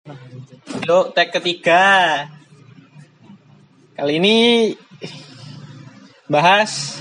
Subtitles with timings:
[0.00, 1.84] Yuk, tag ketiga.
[3.92, 4.36] Kali ini
[6.24, 6.96] bahas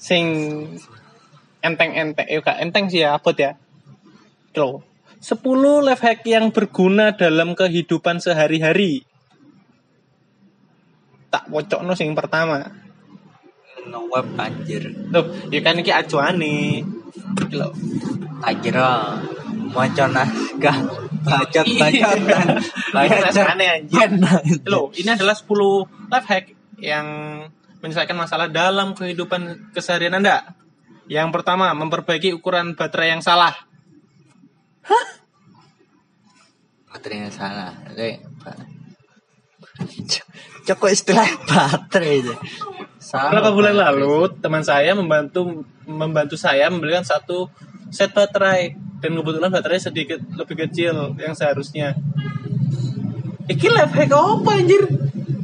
[0.00, 0.24] sing
[1.60, 3.60] enteng-enteng, eh gak enteng sih ya, abot ya.
[4.56, 4.80] Loh,
[5.20, 9.04] 10 life hack yang berguna dalam kehidupan sehari-hari.
[11.28, 12.81] Tak pocokno sing pertama.
[13.88, 16.82] No web anjir Loh, ya kan iki acuane.
[17.38, 17.68] Iki lho.
[18.42, 19.22] tak kira
[19.70, 20.78] maca naskah
[21.22, 22.46] bacot bacotan
[22.92, 24.08] Ini rasanya anjir.
[24.10, 25.46] anjir Loh, ini adalah 10
[26.10, 26.46] life hack
[26.82, 27.06] yang
[27.82, 30.54] menyelesaikan masalah dalam kehidupan keseharian Anda.
[31.10, 33.54] Yang pertama, memperbaiki ukuran baterai yang salah.
[36.92, 38.10] baterainya salah oke
[38.44, 38.56] Pak.
[40.68, 42.34] Cok, kok istilah baterai itu
[43.02, 47.50] salah Beberapa bulan lalu, teman saya membantu membantu saya membelikan satu
[47.90, 51.98] set baterai dan kebetulan baterai sedikit lebih kecil yang seharusnya.
[53.50, 54.86] Iki life hack apa anjir?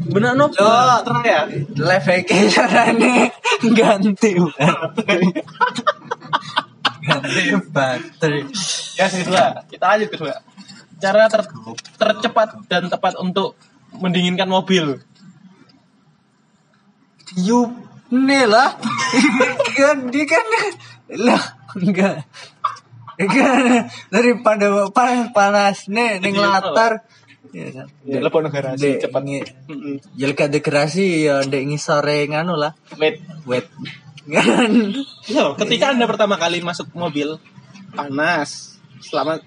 [0.08, 0.54] Benar no Loh.
[0.56, 1.42] baterai ya?
[1.76, 2.24] live hack
[3.76, 5.28] ganti baterai
[7.04, 8.42] ganti baterai
[8.98, 9.22] Ya, sih.
[9.22, 10.34] Kita lanjut kedua.
[10.98, 11.46] Cara ter-
[11.94, 13.54] tercepat dan tepat untuk
[13.94, 14.98] mendinginkan mobil.
[17.36, 17.68] Yup,
[18.08, 18.72] nih lah.
[19.76, 20.44] kan dia kan
[21.16, 21.42] lah
[21.76, 22.24] enggak.
[23.18, 26.92] Kan daripada panas panas nih Iya, latar.
[27.52, 27.86] Ya kan.
[28.04, 29.22] Ya, telepon garasi Dek, cepat.
[29.24, 29.96] Mm-mm.
[30.14, 32.76] Jelek dekorasi ya ndek ngisore nganu lah.
[33.00, 33.24] Wait.
[33.48, 33.66] Wet.
[34.28, 34.92] Kan.
[35.24, 37.40] Yo, ketika Anda pertama kali masuk mobil
[37.96, 39.40] panas selama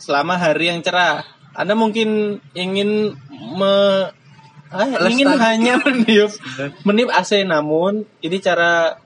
[0.00, 3.74] selama hari yang cerah, Anda mungkin ingin me
[4.72, 6.32] ah, ingin hanya meniup
[6.84, 8.98] meniup AC namun ini cara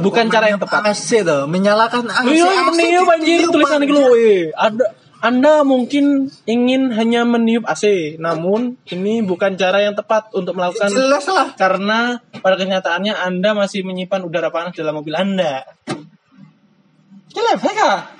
[0.00, 0.94] bukan cara yang tepat.
[0.94, 2.30] AC tuh, menyalakan AC.
[2.30, 4.54] Iya, meniup anjir tulisan eh.
[4.54, 10.90] Ada anda mungkin ingin hanya meniup AC, namun ini bukan cara yang tepat untuk melakukan
[10.90, 11.54] Jelas lah.
[11.54, 15.62] karena pada kenyataannya Anda masih menyimpan udara panas dalam mobil Anda.
[17.30, 18.10] Jelek, ya?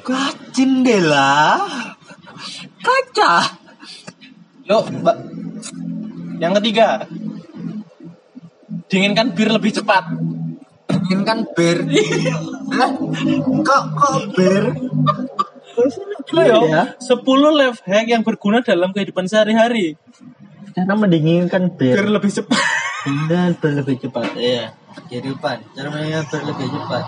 [0.00, 1.60] Kacin deh lah.
[2.80, 3.63] Kaca.
[4.64, 5.16] Yuk, Mbak.
[6.40, 6.88] Yang ketiga,
[8.88, 10.04] dinginkan bir lebih cepat.
[11.04, 11.84] Ini kan bir.
[12.72, 12.90] Lah,
[13.60, 14.62] kok kok bir?
[16.32, 16.96] Ya.
[16.96, 20.00] 10 life hack yang berguna dalam kehidupan sehari-hari.
[20.74, 22.08] Cara mendinginkan Bir bir.
[22.08, 22.62] lebih cepat.
[23.28, 24.32] Dan berlebih cepat.
[24.34, 24.72] Iya.
[25.12, 25.60] Kehidupan.
[25.76, 27.04] Cara mendinginkan berlebih cepat.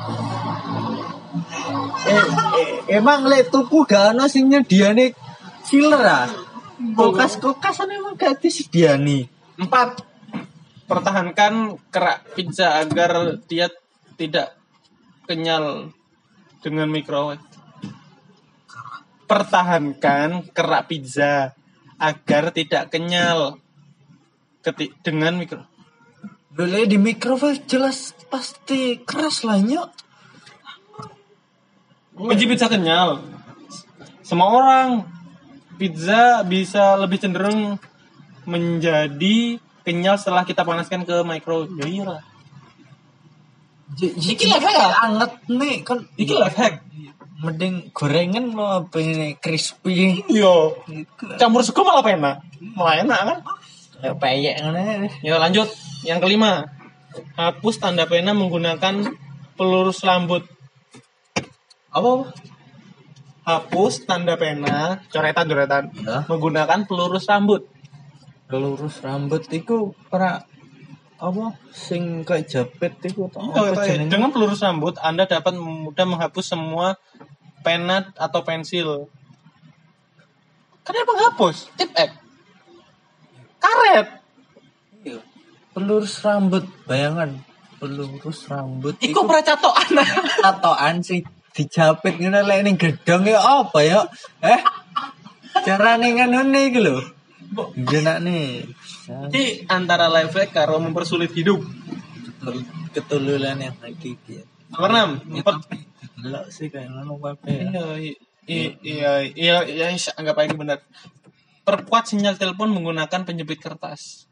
[2.06, 2.26] Eh, eh,
[3.00, 5.12] emang le tuku gak ono sing nyediane
[5.66, 6.28] chiller ah.
[6.76, 9.24] Kulkas kulkasan emang gak disediani.
[9.56, 10.04] Empat,
[10.84, 13.72] pertahankan kerak pizza agar dia
[14.20, 14.52] tidak
[15.24, 15.88] kenyal
[16.60, 17.40] dengan microwave.
[19.24, 21.56] Pertahankan kerak pizza
[21.96, 23.56] agar tidak kenyal
[24.60, 25.64] keti- dengan mikro.
[26.52, 29.90] Dulu di microwave jelas pasti keras lah nyok.
[32.16, 33.24] Kunci pizza kenyal.
[34.20, 35.15] Semua orang
[35.76, 37.76] pizza bisa lebih cenderung
[38.48, 41.70] menjadi kenyal setelah kita panaskan ke microwave.
[41.78, 42.22] Ya iyalah.
[44.02, 44.88] Iki life hack ya?
[44.98, 45.98] anget nih kan.
[46.18, 46.74] Iki life hack.
[47.38, 50.26] Mending gorengan apa ini crispy.
[50.26, 50.80] Yo,
[51.38, 52.42] campur sego malah enak.
[52.74, 53.38] Malah enak kan?
[54.02, 54.80] Kayak peyek ngono.
[55.22, 55.68] Ya lanjut.
[56.02, 56.66] Yang kelima,
[57.38, 59.14] hapus tanda pena menggunakan
[59.54, 60.44] pelurus rambut.
[61.94, 62.28] Apa?
[63.46, 66.26] Hapus tanda pena, coretan-coretan, Ya.
[66.26, 67.62] menggunakan pelurus rambut.
[68.50, 70.42] Lurus rambut iku ora
[71.16, 73.38] apa sing kayak japet iku to.
[73.38, 73.86] Oh, iya.
[73.86, 74.10] jenenge?
[74.10, 76.98] Dengan pelurus rambut, Anda dapat mudah menghapus semua
[77.62, 79.06] pena atau pensil.
[80.82, 81.70] Kenapa menghapus?
[81.78, 82.10] Tip X.
[83.62, 84.08] Karet.
[85.06, 85.22] Iya.
[85.70, 87.46] Pelurus rambut, bayangan
[87.76, 90.00] pelurus rambut Iku pernah catokan.
[90.40, 91.20] tatoan sing
[91.56, 94.00] dijapit ngene lek ning gedhong ya apa ya?
[94.44, 94.60] Eh?
[95.64, 97.00] Carane ngono iki lho.
[97.72, 98.68] Jenakne.
[99.32, 99.42] Ini
[99.72, 101.64] antara life hack karo mempersulit hidup.
[102.92, 104.44] Ketululan yang hakiki.
[104.70, 105.56] Nomor enam, empat
[106.16, 107.70] Delok sih kayak ngono kabeh.
[107.70, 107.84] Iya,
[108.48, 109.86] iya, iya, iya, iya,
[110.16, 110.78] anggap aja benar.
[111.66, 114.26] Perkuat sinyal telepon menggunakan penjepit kertas.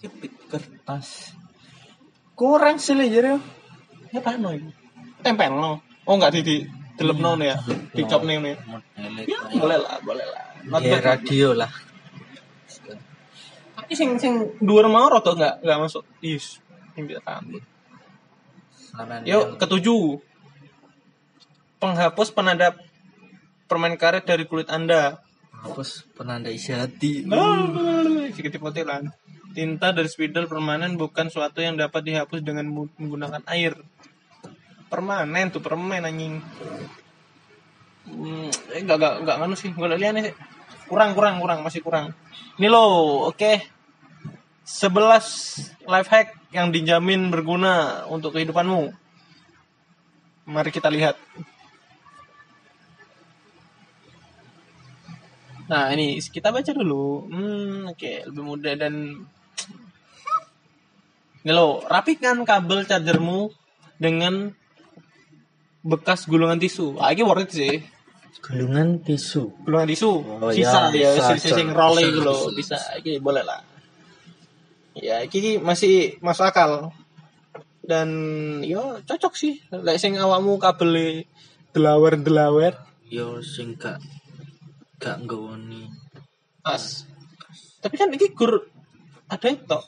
[0.00, 1.32] Jepit kertas.
[2.36, 3.40] Kurang sih le jare.
[4.12, 4.68] Ya apa no itu?
[5.26, 5.82] Tempel no.
[6.06, 6.56] Oh enggak di di
[6.94, 7.58] delep no ya,
[7.90, 8.54] dicop nih nih.
[9.26, 10.42] Ya boleh lah, boleh lah.
[10.70, 11.02] Not Ya bad.
[11.02, 11.70] radio lah.
[13.74, 16.06] Tapi sing sing dua mau roto enggak enggak masuk.
[16.22, 16.62] Is,
[16.94, 17.62] ini rambut.
[18.70, 20.22] Saran Yuk ketujuh.
[21.76, 22.72] penghapus penanda
[23.68, 25.20] permen karet dari kulit Anda.
[25.52, 27.26] Hapus penanda isi hati.
[28.32, 29.12] Sedikit potelan.
[29.52, 33.76] Tinta dari spidol permanen bukan suatu yang dapat dihapus dengan menggunakan air.
[34.86, 36.38] Permanen tuh permen anjing.
[38.06, 40.34] Hmm, eh, enggak enggak enggak nganu sih, enggak lihat sih.
[40.86, 42.14] Kurang kurang kurang masih kurang.
[42.56, 43.74] Ini loh, oke.
[44.66, 48.90] 11 life hack yang dijamin berguna untuk kehidupanmu.
[50.46, 51.14] Mari kita lihat.
[55.66, 57.26] Nah, ini kita baca dulu.
[57.26, 58.94] Hmm, oke, lebih mudah dan
[61.42, 63.50] ini loh, rapikan kabel chargermu
[63.98, 64.54] dengan
[65.86, 66.98] bekas gulungan tisu.
[66.98, 67.74] Ah, ini worth it sih.
[68.42, 69.54] Gulungan tisu.
[69.62, 70.10] Gulungan tisu.
[70.22, 72.76] Oh, sisa ya, ya, sisa sing roll bisa, itu loh, bisa.
[72.98, 73.62] Ini boleh lah.
[74.98, 76.90] Ya, ini masih masuk akal.
[77.86, 78.10] Dan
[78.66, 79.62] yo cocok sih.
[79.70, 81.22] Lek sing awakmu kabel
[81.70, 82.74] delawer-delawer
[83.06, 84.02] Yo sing gak
[84.98, 85.86] gak nggawoni.
[86.66, 87.06] pas.
[87.78, 88.66] Tapi kan ini gur
[89.30, 89.78] ada itu.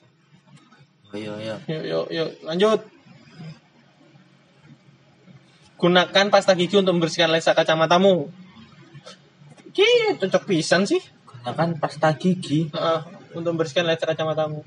[1.10, 1.56] Oh iya iya.
[1.66, 2.80] Yuk, yuk, yuk, lanjut.
[5.78, 8.26] Gunakan pasta gigi untuk membersihkan lensa kacamatamu.
[9.70, 9.86] Ki
[10.18, 10.98] cocok pisan sih.
[11.22, 13.00] Gunakan pasta gigi Heeh,
[13.38, 14.66] untuk membersihkan lensa kacamatamu.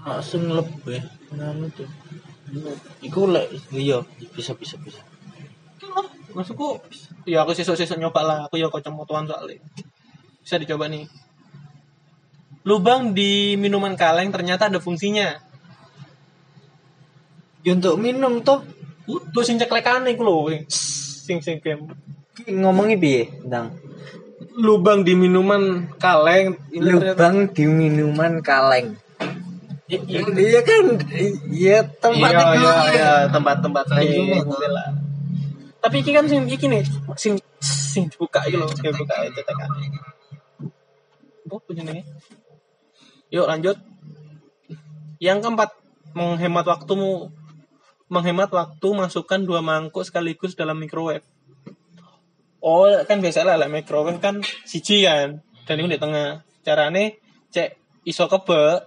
[0.00, 1.00] langsung lebih.
[1.32, 1.88] Nganu tuh.
[3.00, 4.04] Iku lek iya
[4.36, 5.00] bisa bisa bisa.
[6.30, 6.78] Maksudku,
[7.26, 8.38] ya aku sesuk-sesuk nyoba lah.
[8.46, 9.58] Aku ya kacamataan soalnya.
[10.44, 11.08] Bisa dicoba nih.
[12.68, 15.40] Lubang di minuman kaleng ternyata ada fungsinya.
[17.64, 18.64] Ya untuk minum tuh
[19.32, 20.36] Tuh sing ceklekane iku lho.
[20.70, 21.86] Sing sing game.
[22.40, 23.76] ngomongi piye, Ndang?
[24.56, 28.96] Lubang di minuman kaleng ini ternyata Lubang di minuman kaleng.
[29.90, 30.84] I- i- Iya kan,
[31.50, 34.38] iya tempat iya iya iya tempat-tempat Iya.
[34.46, 34.88] lain lah
[35.80, 36.84] tapi iki kan sing iki nih
[37.16, 39.68] sing sing dibuka iki lho sing dibuka itu tekan
[41.50, 42.04] oh jenenge
[43.32, 43.80] yuk lanjut
[45.18, 45.72] yang keempat
[46.12, 47.32] menghemat waktumu
[48.10, 51.24] menghemat waktu masukkan dua mangkuk sekaligus dalam microwave.
[52.60, 56.44] Oh kan biasa lah microwave kan siji kan dan ini di tengah.
[56.60, 57.16] Carane
[57.48, 58.84] cek iso kebe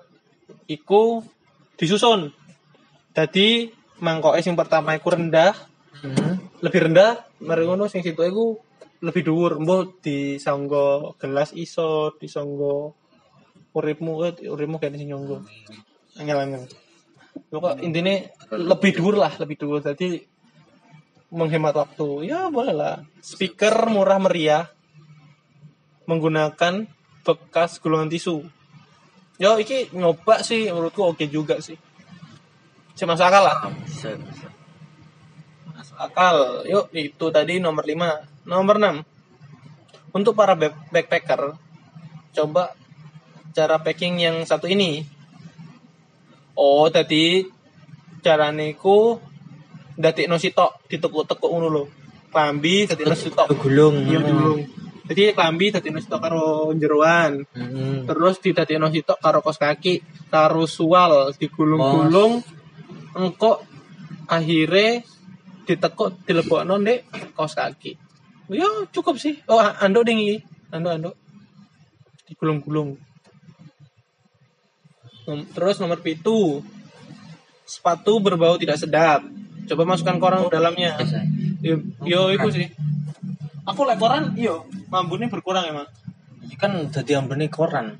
[0.69, 1.23] iku
[1.79, 2.29] disusun.
[3.17, 3.71] Jadi
[4.03, 5.73] mangkoknya sing pertama iku rendah
[6.03, 6.51] Hmm.
[6.59, 7.15] lebih rendah
[7.47, 8.59] mari sing situ iku
[8.99, 9.55] lebih dhuwur.
[9.63, 12.91] Mbok disangga gelas iso disangga
[13.73, 15.41] uripmu eh, uripmu kan sing nyonggo
[16.21, 16.63] angel angel
[17.53, 18.17] pokok intinya
[18.53, 20.25] lebih dhuwur lah lebih dhuwur jadi
[21.33, 24.69] menghemat waktu ya boleh lah speaker murah meriah
[26.05, 26.85] menggunakan
[27.23, 28.45] bekas gulungan tisu
[29.41, 31.77] yo iki nyoba sih menurutku oke juga sih
[33.03, 34.47] masuk akal lah Bisa, bisa.
[35.73, 36.63] Masuk akal.
[36.63, 38.47] Yuk, itu tadi nomor 5.
[38.47, 39.03] Nomor 6.
[40.15, 41.57] Untuk para back- backpacker,
[42.31, 42.71] coba
[43.51, 45.03] cara packing yang satu ini.
[46.53, 47.45] Oh, tadi
[48.21, 49.17] cara niku
[49.93, 51.83] dati no sitok ditekuk-tekuk ngono lho.
[52.29, 53.47] Klambi dadi no sitok.
[53.57, 54.05] Gulung.
[54.05, 54.53] Iya dulu.
[55.03, 57.43] Jadi klambi dadi sitok karo jeroan.
[57.53, 58.05] Hmm.
[58.07, 62.41] Terus didadekno sitok karo kos kaki, karo sual digulung-gulung
[63.13, 63.61] engko
[64.25, 65.05] akhirnya
[65.69, 66.99] ditekuk dilebokno ndek
[67.37, 67.97] kaos kaki.
[68.51, 69.39] Ya cukup sih.
[69.49, 70.37] Oh ando ding iki.
[70.73, 71.11] Ando ando.
[72.27, 72.97] Digulung-gulung.
[75.25, 76.59] Terus nomor pitu
[77.63, 79.23] sepatu berbau tidak sedap.
[79.63, 80.99] Coba masukkan koran ke dalamnya.
[81.63, 82.67] Yo, yo itu sih.
[83.63, 85.87] Aku lek koran, yo mambune berkurang emang.
[86.43, 87.95] Ini kan dadi ambene koran.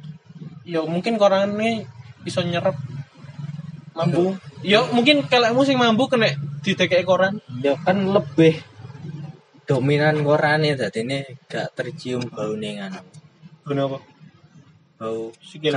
[0.68, 1.88] Yo mungkin koran ini
[2.28, 2.76] bisa nyerap
[3.96, 4.36] mambu.
[4.60, 7.40] Yo mungkin kelekmu sing mambu kena didekek koran.
[7.64, 8.60] Ya kan lebih
[9.64, 13.00] dominan korane dadi ini gak tercium bau nengan.
[13.64, 14.04] Kenapa?
[15.00, 15.72] Bau Sikil.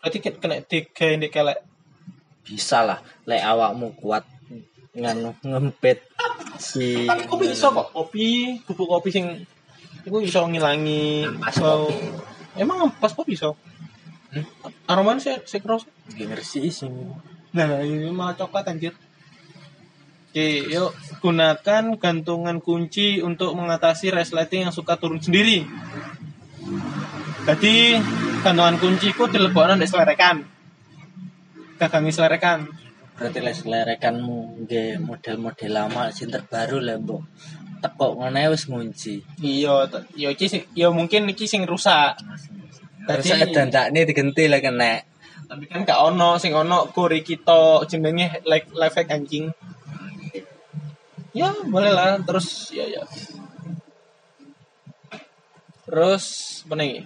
[0.00, 1.58] Berarti ke- kena digawe ndek kelek.
[2.44, 4.24] Bisa lah, lek awakmu kuat
[4.90, 6.02] nganu ngempet
[6.58, 7.94] si Tapi kopi iso kok.
[7.94, 9.46] Kopi, bubuk kopi sing
[10.02, 11.86] iku iso ngilangi Ampas bau.
[11.86, 12.58] kopi.
[12.58, 13.54] Emang ampas kopi iso?
[14.34, 14.46] Hmm?
[14.88, 15.86] Aromanya sih sih keros.
[16.10, 16.90] ngersi sing
[17.50, 18.94] Nah, ini malah coklat anjir.
[20.30, 25.66] Oke, yuk gunakan gantungan kunci untuk mengatasi resleting yang suka turun sendiri.
[27.42, 27.98] Jadi
[28.44, 30.36] gantungan kunciku dilebokno ndek selerekan.
[31.80, 32.60] Gagangi selerekan.
[33.20, 37.20] berarti les lerekanmu nge model-model lama sing terbaru lah mbok
[37.84, 42.16] tekok ngene wis ngunci Iya, t- iya iki sing ya mungkin iki sing rusak.
[43.04, 45.04] Tadi- dandakne digenti lah kena
[45.44, 49.52] Tapi kan gak ono sing ono gori kita jenenge like hack anjing.
[51.36, 53.04] ya boleh lah terus ya ya
[55.84, 56.24] terus
[56.64, 57.04] apa nih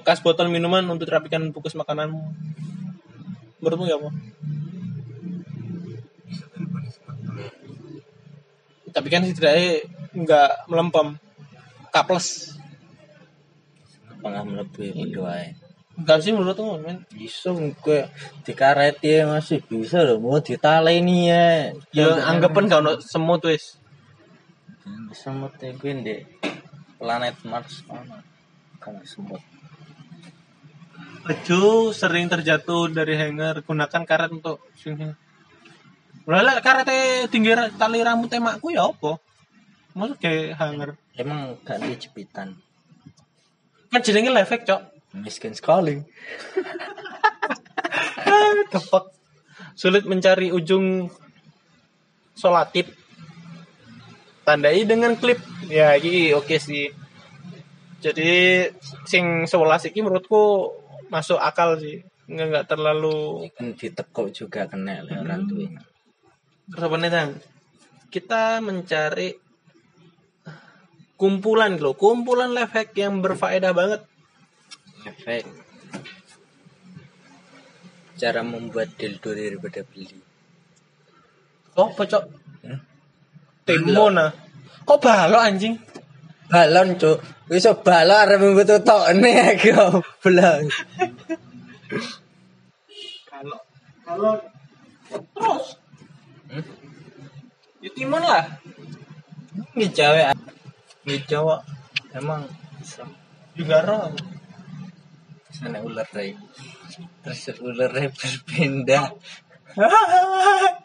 [0.00, 2.20] bekas botol minuman untuk rapikan bungkus makananmu.
[3.62, 4.10] Menurutmu ya apa
[8.94, 11.18] tapi kan setidaknya nggak melempem.
[11.90, 12.54] Kaples
[14.22, 15.52] Pengah melebihi berdoa.
[16.00, 17.04] enggak sih menurutmu men.
[17.12, 18.08] Bisa gue
[18.46, 21.74] dikareti ya masih bisa loh mau ditaleni ya.
[21.92, 23.76] ya anggapan gak ono semut wis.
[25.12, 26.16] Semut ya gue di
[26.96, 28.24] planet Mars mana
[28.80, 29.42] kan semut.
[31.24, 35.08] Ojo sering terjatuh dari hanger gunakan karet untuk sini
[36.28, 36.88] Lah karet
[37.32, 39.20] tinggi tali rambut emakku ya apa?
[39.94, 40.90] Maksud kayak hanger.
[41.14, 42.58] Emang ganti jepitan.
[43.92, 44.82] Kan jenenge lefek, Cok.
[45.22, 45.94] Miskin sekali.
[48.74, 49.04] Tepak.
[49.78, 51.06] Sulit mencari ujung
[52.34, 52.90] solatip.
[54.42, 55.38] Tandai dengan klip.
[55.70, 56.90] Ya, iki oke sih.
[58.02, 58.66] Jadi
[59.06, 60.74] sing 11 iki menurutku
[61.14, 62.02] masuk akal sih.
[62.26, 65.82] Nggak, nggak terlalu Kan ditekuk juga kena oleh orang tuanya.
[66.66, 67.38] Terus nih?
[68.10, 69.30] Kita mencari
[71.14, 74.00] kumpulan loh, kumpulan life hack yang berfaedah banget.
[75.06, 75.44] Efek.
[78.18, 80.18] Cara membuat dildo daripada beli.
[81.74, 82.24] Oh, pocok.
[82.62, 82.78] Hmm?
[83.66, 84.30] Timona.
[84.86, 85.74] Kok balok anjing?
[86.46, 87.18] Balon cuk.
[87.50, 90.00] Wis balon arep mbutuh tokne aku.
[90.22, 90.70] Belum.
[93.28, 93.58] Kalau
[94.04, 94.32] kalau
[95.34, 95.66] terus.
[96.48, 96.64] Hmm?
[97.84, 98.44] Ya timon lah.
[99.74, 100.26] Ini cewek.
[101.04, 101.60] Ini cowok.
[102.14, 102.46] Emang
[102.78, 103.02] bisa.
[103.58, 104.10] Juga roh.
[105.50, 106.34] Sana ular deh.
[107.22, 109.06] Terus ularnya berpindah.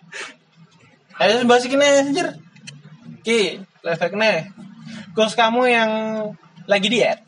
[1.20, 2.32] Ayo bahas ini anjir.
[3.22, 4.48] Ki, life hack nih.
[5.12, 5.92] Goals kamu yang
[6.64, 7.20] lagi diet.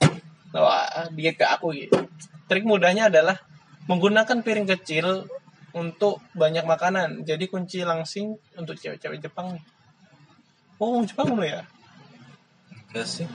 [0.56, 2.00] Wah, diet ke aku gitu.
[2.48, 3.36] Trik mudahnya adalah
[3.90, 5.26] menggunakan piring kecil
[5.72, 7.24] untuk banyak makanan.
[7.24, 9.64] Jadi kunci langsing untuk cewek-cewek Jepang nih.
[10.82, 11.64] Oh, Jepang lo ya?
[12.92, 13.28] Enggak sih.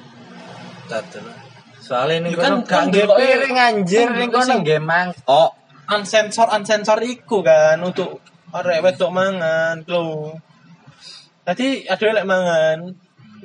[0.87, 1.39] Tatu lah.
[1.81, 4.07] Soalnya ini kan- kan piring anjir.
[4.11, 4.59] kan Ini kono sih.
[4.63, 5.51] nge mangkok.
[5.87, 8.19] Unsensor, unsensor iku kan untuk
[8.51, 10.35] arek wedok mangan lo.
[11.47, 12.79] Tadi ada lek mangan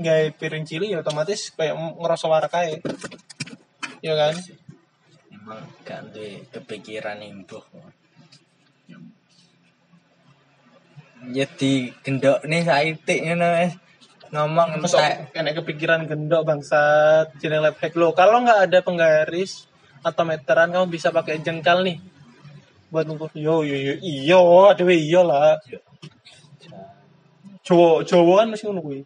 [0.02, 2.82] gawe piring cilik ya otomatis kayak ngerasa warkai.
[4.02, 4.34] Ya kan?
[5.82, 7.66] Gak duwe kepikiran imbuh.
[11.34, 13.74] Ya di gendok nih saitik ngono wis.
[14.32, 15.34] Ngomong entek.
[15.36, 18.14] kena kepikiran gendok bangsat jeneng hack lo.
[18.14, 19.66] Kalau nggak ada penggaris
[20.02, 21.98] atau meteran kamu bisa pakai jengkal nih
[22.94, 23.34] buat ngukur.
[23.34, 25.58] Yo yo yo iyo ada iyo lah.
[27.62, 29.02] Jowo Jowo kan masih ngono kuwi.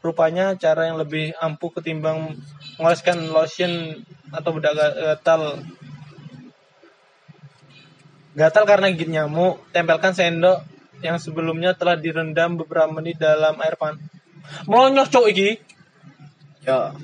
[0.00, 2.32] Rupanya cara yang lebih ampuh ketimbang
[2.80, 4.00] mengoleskan lotion
[4.32, 5.60] atau bedak gatal.
[8.36, 10.64] Gatal karena gigit nyamuk, tempelkan sendok
[11.04, 14.00] yang sebelumnya telah direndam beberapa menit dalam air panas.
[14.64, 15.60] Melonyoh cok iki.
[16.64, 16.94] Ya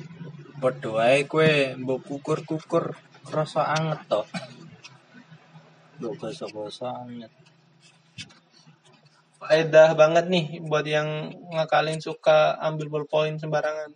[0.63, 2.95] padha wae kowe mbok kukur-kukur
[3.29, 4.23] rasa anget to.
[5.99, 7.42] Mbok basa-basa anget.
[9.43, 13.91] Faedah banget nih buat yang ngakalin suka ambil pulpen sembarangan.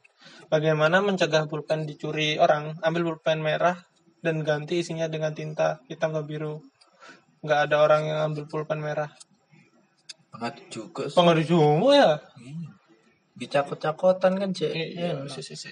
[0.50, 2.74] Bagaimana mencegah pulpen dicuri orang?
[2.82, 3.78] Ambil pulpen merah
[4.26, 6.54] dan ganti isinya dengan tinta hitam atau biru.
[7.46, 9.14] Nggak ada orang yang ambil pulpen merah.
[10.34, 11.14] Banget juga sih.
[11.14, 12.10] Pengaruh juga ya.
[13.38, 14.72] Dicakot-cakotan kan cek.
[14.74, 15.70] Iya, si, si, si.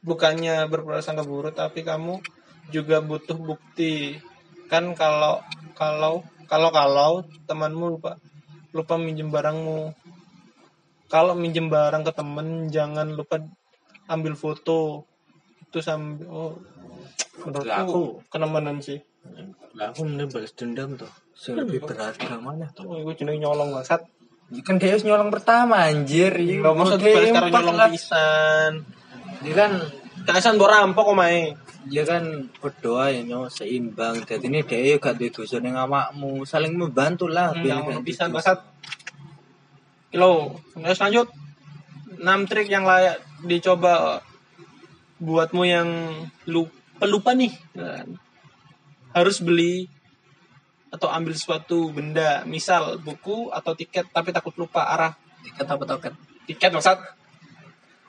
[0.00, 2.24] Bukannya berprasangka buruk, tapi kamu
[2.72, 4.16] juga butuh bukti.
[4.72, 5.44] Kan kalau
[5.76, 7.10] kalau kalau kalau
[7.44, 8.16] temanmu lupa
[8.74, 9.94] lupa minjem barangmu.
[11.06, 13.38] Kalau minjem barang ke temen, jangan lupa
[14.10, 15.06] ambil foto.
[15.62, 16.58] Itu sambil oh,
[17.46, 18.98] menurutku aku kenemanan sih.
[19.78, 21.10] Lah aku mending balas dendam tuh.
[21.34, 22.86] Sing lebih berharga mana tuh?
[22.86, 24.06] Oh, gue jeneng nyolong banget.
[24.62, 26.30] Kan dia nyolong pertama anjir.
[26.34, 28.72] Gak maksud Oke, balas karo empat nyolong pisan.
[29.42, 29.72] Dia kan
[30.24, 31.52] Kaisan mbok rampok omae.
[31.84, 34.24] dia kan berdoa ya nyo seimbang.
[34.24, 37.52] Jadi ini dia gak duwe dosa ning awakmu, saling membantu lah.
[37.52, 38.36] biar Yang gak pisan dosa.
[38.56, 38.58] basat.
[40.08, 41.28] Kilo, terus lanjut.
[42.14, 44.24] 6 trik yang layak dicoba
[45.20, 45.88] buatmu yang
[46.48, 47.52] lu pelupa nih.
[47.76, 48.16] Kan.
[49.12, 49.92] Harus beli
[50.88, 55.12] atau ambil suatu benda, misal buku atau tiket tapi takut lupa arah
[55.44, 56.14] Tiket apa toket?
[56.48, 56.96] tiket maksud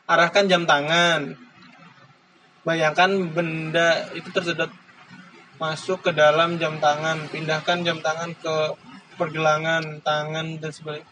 [0.08, 1.36] arahkan jam tangan
[2.66, 4.74] bayangkan benda itu tersedot
[5.62, 8.56] masuk ke dalam jam tangan pindahkan jam tangan ke
[9.16, 11.08] pergelangan tangan dan sebagainya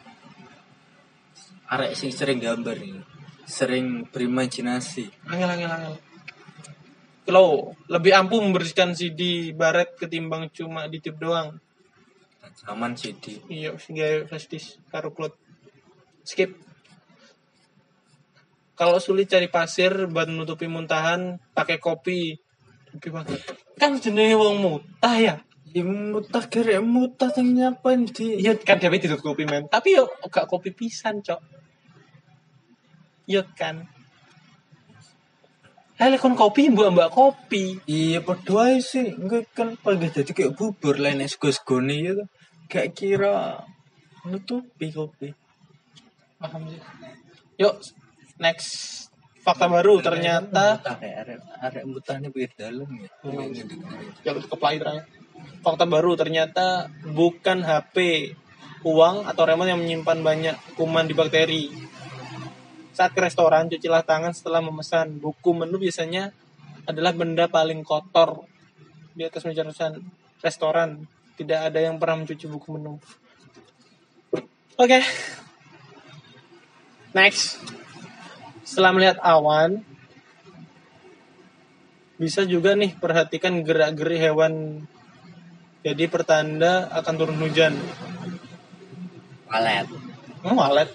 [1.71, 3.01] arek sing sering gambar ini
[3.47, 5.95] sering berimajinasi Angel angel angel.
[7.23, 11.55] Kalau lebih ampuh membersihkan CD baret ketimbang cuma ditip doang.
[12.53, 15.31] zaman CD Iya, gawe flash disk karo cloud.
[16.27, 16.51] Skip.
[18.73, 22.33] Kalau sulit cari pasir buat menutupi muntahan, pakai kopi.
[22.89, 23.39] Kopi banget.
[23.77, 25.35] Kan jenenge wong mutah ya.
[25.73, 29.69] ya mutah kere mutah yang nyapain di Iya kan dia ditutup kopi men.
[29.69, 31.41] Tapi yo gak kopi pisan, Cok.
[33.29, 33.85] Iya kan.
[36.01, 37.77] Lah kon kopi mbak mbak kopi.
[37.85, 42.27] iya padha ae sih enggak kan paling jadi kayak bubur lain sego-segone ya kan
[42.65, 43.61] kayak kira
[44.25, 45.31] nutupi kopi
[46.43, 46.81] Paham sih.
[47.61, 47.79] Yuk,
[48.43, 49.07] next
[49.43, 50.79] fakta baru ternyata
[51.63, 53.11] arek mutahnya pinggir dalam ya
[54.23, 55.07] yang kepala terakhir.
[55.63, 57.95] Fakta baru ternyata bukan HP,
[58.83, 61.71] uang atau remote yang menyimpan banyak kuman di bakteri.
[62.93, 65.17] Saat ke restoran, cucilah tangan setelah memesan.
[65.17, 66.35] Buku menu biasanya
[66.85, 68.45] adalah benda paling kotor
[69.15, 70.03] di atas meja restoran.
[70.43, 70.89] restoran.
[71.33, 72.99] Tidak ada yang pernah mencuci buku menu.
[74.77, 74.99] Oke.
[77.17, 77.57] Next.
[78.73, 79.85] Setelah melihat awan,
[82.17, 84.81] bisa juga nih perhatikan gerak-gerik hewan.
[85.85, 87.77] Jadi pertanda akan turun hujan.
[89.45, 89.85] walet
[90.41, 90.89] Hmm, walet.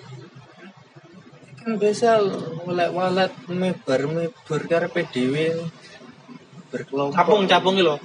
[1.62, 2.18] kan biasa
[2.66, 5.70] walet walet mebar mebar karepe dhewe
[6.74, 8.02] berkelompok Capung, capung gitu loh.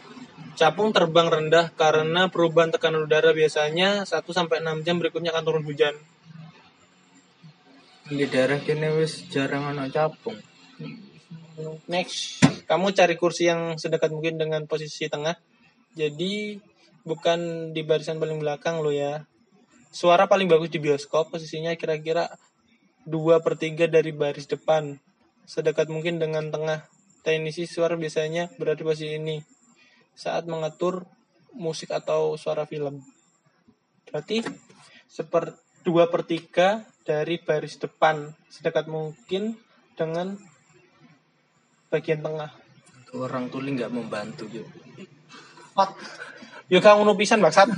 [0.53, 5.65] Capung terbang rendah karena perubahan tekanan udara biasanya 1 sampai 6 jam berikutnya akan turun
[5.65, 5.97] hujan.
[8.11, 10.35] Di daerah kene wis jarang ana capung
[11.85, 15.37] Next, kamu cari kursi yang sedekat mungkin dengan posisi tengah.
[15.93, 16.57] Jadi
[17.05, 19.29] bukan di barisan paling belakang lo ya.
[19.93, 22.25] Suara paling bagus di bioskop posisinya kira-kira
[23.05, 24.97] 2 per 3 dari baris depan.
[25.45, 26.89] Sedekat mungkin dengan tengah.
[27.21, 29.37] Teknisi suara biasanya berada di posisi ini
[30.17, 31.05] saat mengatur
[31.53, 32.99] musik atau suara film.
[34.09, 34.41] Berarti
[35.05, 39.59] seper 2 per 3 dari baris depan sedekat mungkin
[39.93, 40.39] dengan
[41.91, 42.51] bagian tengah.
[43.13, 44.65] orang tuli nggak membantu yuk
[45.73, 45.97] Fuck.
[46.69, 47.69] Yo kamu ngono pisan bangsat.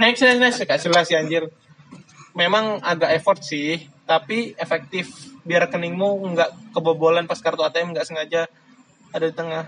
[0.00, 1.48] next next next gak jelas ya anjir.
[2.32, 5.12] Memang agak effort sih, tapi efektif
[5.44, 8.48] biar rekeningmu nggak kebobolan pas kartu ATM nggak sengaja
[9.12, 9.64] ada di tengah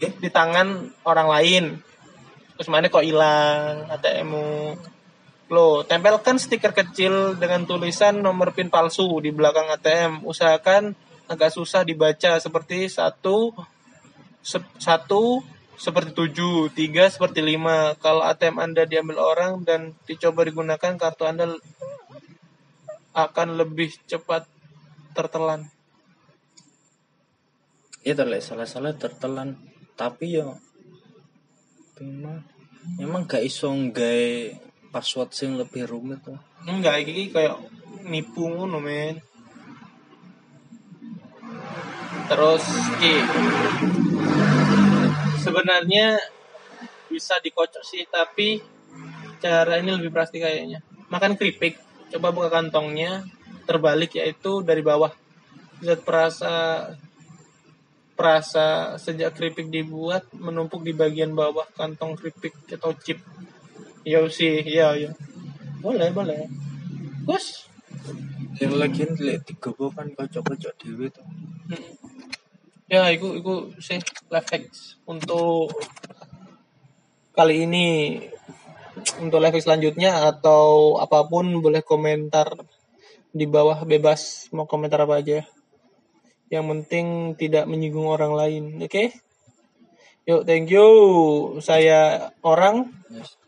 [0.00, 1.64] eh, di tangan orang lain.
[2.54, 4.76] Terus mana kok hilang ATMmu?
[5.52, 10.24] Lo tempelkan stiker kecil dengan tulisan nomor PIN palsu di belakang ATM.
[10.24, 10.96] Usahakan
[11.28, 13.52] agak susah dibaca seperti satu
[14.40, 17.98] se- satu seperti tujuh, tiga seperti lima.
[18.00, 21.50] Kalau ATM Anda diambil orang dan dicoba digunakan, kartu Anda
[23.14, 24.48] akan lebih cepat
[25.14, 25.74] tertelan.
[28.04, 29.56] ya terlihat salah-salah tertelan
[29.96, 30.52] tapi ya
[31.96, 32.44] memang
[33.00, 34.52] memang gak iso nggae
[34.94, 37.58] password sing lebih rumit tuh Enggak, ini kayak
[38.08, 39.20] nipu ngono men.
[42.24, 42.64] Terus
[42.96, 43.14] ki
[45.44, 46.16] sebenarnya
[47.12, 48.64] bisa dikocok sih, tapi
[49.44, 50.80] cara ini lebih pasti kayaknya.
[51.12, 51.76] Makan keripik,
[52.16, 53.28] coba buka kantongnya,
[53.68, 55.12] terbalik yaitu dari bawah.
[55.84, 56.52] Lihat perasa
[58.14, 63.20] perasa sejak keripik dibuat menumpuk di bagian bawah kantong keripik atau chip.
[64.04, 65.10] Ya sih, ya ya.
[65.80, 66.48] Boleh, boleh.
[67.24, 67.64] Gus.
[68.62, 71.26] yang lagi lihat tiga kan kocok-kocok dewe tuh
[71.64, 71.80] Hmm.
[72.84, 73.96] Ya, itu itu sih
[74.28, 75.72] life hacks untuk
[77.32, 78.20] kali ini
[79.24, 82.52] untuk live selanjutnya atau apa pun boleh komentar
[83.32, 85.42] di bawah bebas mau komentar apa aja.
[86.52, 87.06] Yang penting
[87.40, 89.04] tidak menyinggung orang lain, oke?
[90.28, 90.86] Yuk, thank you.
[91.64, 93.40] Saya orang, yes.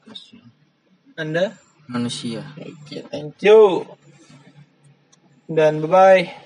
[1.19, 1.59] Anda.
[1.91, 3.87] manusia Oke, thank you.
[5.47, 6.46] Dan bye-bye.